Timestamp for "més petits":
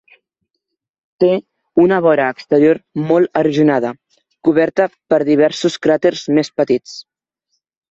6.41-6.99